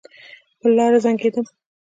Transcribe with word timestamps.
پر 0.59 0.69
لار 0.77 0.93
زنګېدم. 1.05 1.45